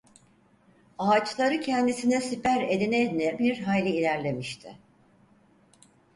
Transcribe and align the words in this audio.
Ağaçları 0.99 1.59
kendisine 1.61 2.21
siper 2.21 2.61
edine 2.61 3.01
edine 3.03 3.39
bir 3.39 3.59
hayli 3.59 3.89
ilerlemişti. 3.89 4.77